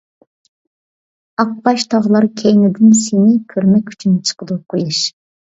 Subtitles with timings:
[1.43, 5.05] ئاقباش تاغلار كەينىدىن سىنى، كۆرمەك ئۈچۈن چىقىدۇ قۇياش.